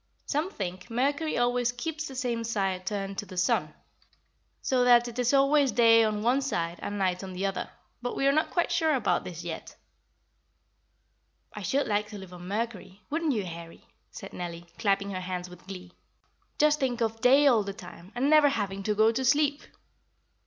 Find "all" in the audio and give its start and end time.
17.45-17.61